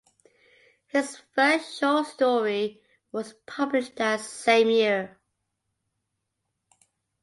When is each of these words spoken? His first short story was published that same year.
His 0.87 1.17
first 1.35 1.77
short 1.79 2.07
story 2.07 2.81
was 3.11 3.33
published 3.45 3.97
that 3.97 4.19
same 4.21 4.71
year. 4.71 5.19